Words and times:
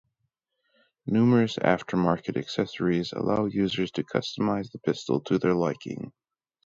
Numerous 1.05 1.57
aftermarket 1.57 2.35
accessories 2.35 3.13
allow 3.13 3.45
users 3.45 3.91
to 3.91 4.03
customize 4.03 4.71
the 4.71 4.79
pistol 4.79 5.19
to 5.21 5.37
their 5.37 5.53
liking. 5.53 6.11